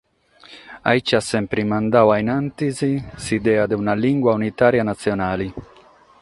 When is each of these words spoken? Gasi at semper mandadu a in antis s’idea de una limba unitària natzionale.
Gasi 0.85 1.13
at 1.17 1.25
semper 1.29 1.59
mandadu 1.71 2.07
a 2.13 2.15
in 2.21 2.29
antis 2.39 2.77
s’idea 3.23 3.63
de 3.67 3.75
una 3.83 3.93
limba 4.05 4.35
unitària 4.39 4.83
natzionale. 4.91 5.47